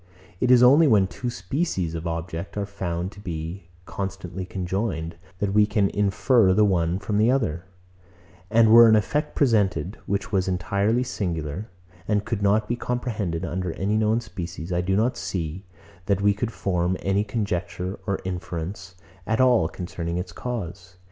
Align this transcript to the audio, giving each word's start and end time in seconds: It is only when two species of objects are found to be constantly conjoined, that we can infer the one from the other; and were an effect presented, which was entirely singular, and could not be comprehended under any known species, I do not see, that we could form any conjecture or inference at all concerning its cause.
It 0.39 0.49
is 0.49 0.63
only 0.63 0.87
when 0.87 1.05
two 1.05 1.29
species 1.29 1.93
of 1.93 2.07
objects 2.07 2.57
are 2.57 2.65
found 2.65 3.11
to 3.11 3.19
be 3.19 3.69
constantly 3.85 4.45
conjoined, 4.47 5.15
that 5.37 5.53
we 5.53 5.67
can 5.67 5.91
infer 5.91 6.55
the 6.55 6.65
one 6.65 6.97
from 6.97 7.19
the 7.19 7.29
other; 7.29 7.65
and 8.49 8.71
were 8.71 8.87
an 8.89 8.95
effect 8.95 9.35
presented, 9.35 9.99
which 10.07 10.31
was 10.31 10.47
entirely 10.47 11.03
singular, 11.03 11.69
and 12.07 12.25
could 12.25 12.41
not 12.41 12.67
be 12.67 12.75
comprehended 12.75 13.45
under 13.45 13.73
any 13.73 13.95
known 13.95 14.21
species, 14.21 14.73
I 14.73 14.81
do 14.81 14.95
not 14.95 15.17
see, 15.17 15.65
that 16.07 16.19
we 16.19 16.33
could 16.33 16.51
form 16.51 16.97
any 17.03 17.23
conjecture 17.23 17.99
or 18.07 18.17
inference 18.25 18.95
at 19.27 19.39
all 19.39 19.69
concerning 19.69 20.17
its 20.17 20.31
cause. 20.31 20.95